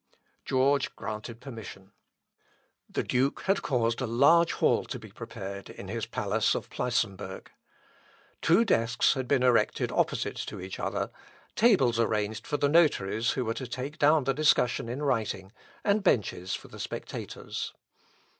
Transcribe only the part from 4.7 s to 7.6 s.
to be prepared in his palace of Pleissenburg.